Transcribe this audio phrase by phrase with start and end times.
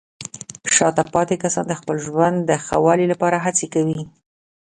[0.75, 3.99] شاته پاتې کسان د خپل ژوند د ښه والي لپاره هڅې کوي.